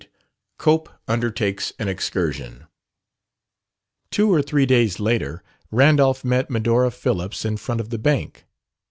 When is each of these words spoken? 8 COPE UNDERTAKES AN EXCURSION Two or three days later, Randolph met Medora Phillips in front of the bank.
8 0.01 0.07
COPE 0.57 0.89
UNDERTAKES 1.09 1.73
AN 1.77 1.87
EXCURSION 1.87 2.65
Two 4.09 4.33
or 4.33 4.41
three 4.41 4.65
days 4.65 4.99
later, 4.99 5.43
Randolph 5.69 6.25
met 6.25 6.49
Medora 6.49 6.89
Phillips 6.89 7.45
in 7.45 7.55
front 7.55 7.79
of 7.79 7.91
the 7.91 7.99
bank. 7.99 8.45